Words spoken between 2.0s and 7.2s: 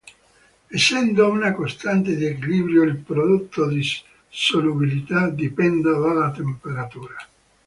di equilibrio, il prodotto di solubilità dipende dalla temperatura.